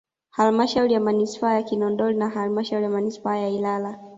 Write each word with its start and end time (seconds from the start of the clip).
Halmashauri 0.29 0.93
ya 0.93 0.99
Manispaa 0.99 1.53
ya 1.53 1.63
Kinondoni 1.63 2.17
na 2.17 2.29
halmasahauri 2.29 2.83
ya 2.83 2.89
manispaa 2.89 3.37
ya 3.37 3.49
Ilala 3.49 3.99